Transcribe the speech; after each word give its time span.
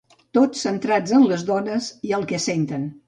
Tots 0.37 0.61
centrats 0.67 1.13
en 1.17 1.27
les 1.33 1.43
dones 1.51 1.91
i 2.11 2.15
el 2.19 2.27
que 2.33 2.41
senten. 2.47 2.89